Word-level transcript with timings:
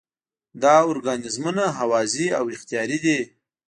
دا 0.61 0.75
ارګانیزمونه 0.91 1.65
هوازی 1.79 2.27
او 2.39 2.45
اختیاري 2.55 2.97
دي. 3.05 3.19